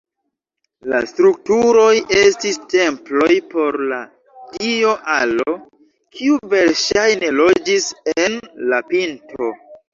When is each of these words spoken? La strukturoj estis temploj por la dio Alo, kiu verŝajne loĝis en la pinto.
La 0.93 1.01
strukturoj 1.09 1.91
estis 2.21 2.57
temploj 2.71 3.29
por 3.53 3.77
la 3.93 4.01
dio 4.57 4.97
Alo, 5.19 5.55
kiu 6.17 6.41
verŝajne 6.57 7.33
loĝis 7.45 7.91
en 8.19 8.43
la 8.75 8.85
pinto. 8.93 9.57